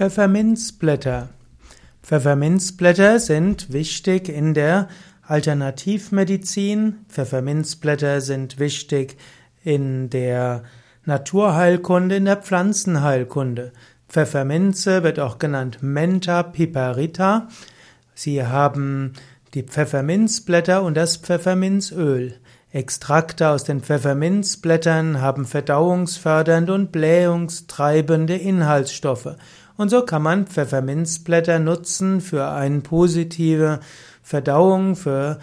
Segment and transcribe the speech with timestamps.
[0.00, 1.28] Pfefferminzblätter.
[2.02, 4.88] Pfefferminzblätter sind wichtig in der
[5.20, 7.04] Alternativmedizin.
[7.10, 9.18] Pfefferminzblätter sind wichtig
[9.62, 10.62] in der
[11.04, 13.72] Naturheilkunde, in der Pflanzenheilkunde.
[14.08, 17.48] Pfefferminze wird auch genannt Mentha piperita.
[18.14, 19.12] Sie haben
[19.52, 22.36] die Pfefferminzblätter und das Pfefferminzöl.
[22.72, 29.36] Extrakte aus den Pfefferminzblättern haben verdauungsfördernde und blähungstreibende Inhaltsstoffe.
[29.80, 33.80] Und so kann man Pfefferminzblätter nutzen für eine positive
[34.22, 35.38] Verdauung, für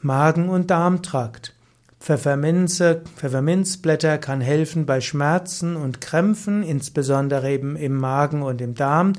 [0.00, 1.52] Magen- und Darmtrakt.
[2.00, 9.12] Pfefferminze, Pfefferminzblätter kann helfen bei Schmerzen und Krämpfen, insbesondere eben im Magen und im Darm.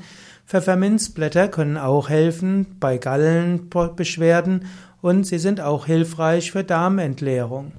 [0.48, 4.64] Pfefferminzblätter können auch helfen bei Gallenbeschwerden
[5.00, 7.70] und sie sind auch hilfreich für Darmentleerung.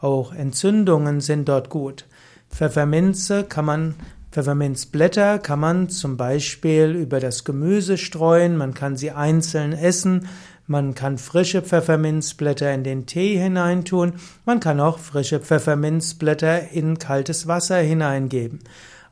[0.00, 2.04] Auch Entzündungen sind dort gut.
[2.50, 3.94] Pfefferminze kann man
[4.36, 10.28] Pfefferminzblätter kann man zum Beispiel über das Gemüse streuen, man kann sie einzeln essen,
[10.66, 14.12] man kann frische Pfefferminzblätter in den Tee hineintun,
[14.44, 18.58] man kann auch frische Pfefferminzblätter in kaltes Wasser hineingeben.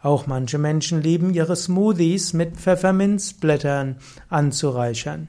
[0.02, 3.96] Auch manche Menschen lieben ihre Smoothies mit Pfefferminzblättern
[4.28, 5.28] anzureichern.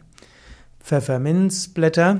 [0.81, 2.19] Pfefferminzblätter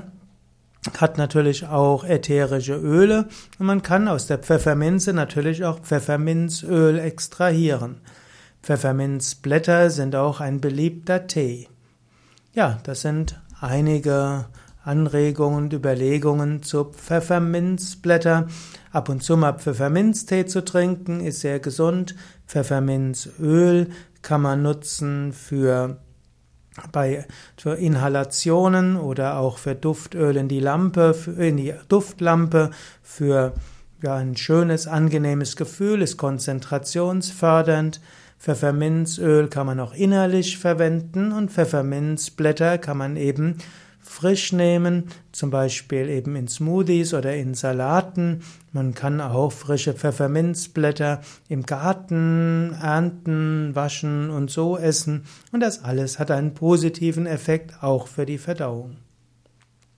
[0.98, 8.00] hat natürlich auch ätherische Öle und man kann aus der Pfefferminze natürlich auch Pfefferminzöl extrahieren.
[8.62, 11.68] Pfefferminzblätter sind auch ein beliebter Tee.
[12.52, 14.46] Ja, das sind einige
[14.82, 18.46] Anregungen und Überlegungen zu Pfefferminzblätter.
[18.92, 22.14] Ab und zu mal Pfefferminztee zu trinken ist sehr gesund.
[22.46, 23.90] Pfefferminzöl
[24.22, 25.98] kann man nutzen für
[26.92, 32.70] bei für Inhalationen oder auch für Duftöl in die Lampe, in die Duftlampe,
[33.02, 33.54] für
[34.02, 38.00] ja, ein schönes, angenehmes Gefühl, ist konzentrationsfördernd.
[38.38, 43.56] Pfefferminzöl kann man auch innerlich verwenden und Pfefferminzblätter kann man eben
[44.06, 48.42] frisch nehmen, zum Beispiel eben in Smoothies oder in Salaten.
[48.72, 55.24] Man kann auch frische Pfefferminzblätter im Garten ernten, waschen und so essen.
[55.52, 58.96] Und das alles hat einen positiven Effekt auch für die Verdauung.